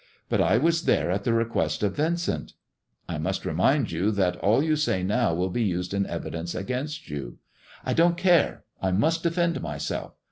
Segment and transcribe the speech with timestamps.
[0.29, 2.53] But I was there at the request of Yincent.""
[3.07, 7.07] I must remind you that all you say now will be used in evidence against
[7.11, 7.37] you.""
[7.85, 8.63] I don't care!
[8.81, 10.15] I must defend myself.